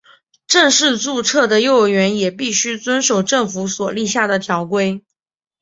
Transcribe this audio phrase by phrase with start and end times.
[0.47, 5.05] 正式注册的幼儿园也必须遵守政府所立下的条规。